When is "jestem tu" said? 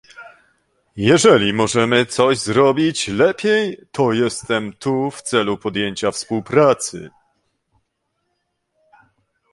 4.13-5.11